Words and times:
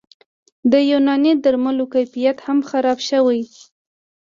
د 0.71 0.73
یوناني 0.91 1.33
درملو 1.43 1.85
کیفیت 1.93 2.37
هم 2.47 2.59
خراب 2.69 2.99
شوی 3.09 3.41